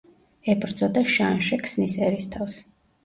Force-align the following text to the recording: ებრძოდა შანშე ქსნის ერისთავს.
ებრძოდა 0.53 1.03
შანშე 1.17 1.59
ქსნის 1.67 1.95
ერისთავს. 2.09 2.57